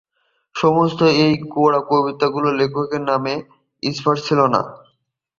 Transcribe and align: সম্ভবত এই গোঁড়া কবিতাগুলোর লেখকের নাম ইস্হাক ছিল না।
সম্ভবত 0.55 1.01
এই 1.23 1.33
গোঁড়া 1.53 1.79
কবিতাগুলোর 1.89 2.53
লেখকের 2.59 3.01
নাম 3.09 3.23
ইস্হাক 3.83 4.17
ছিল 4.27 4.39
না। 4.53 4.61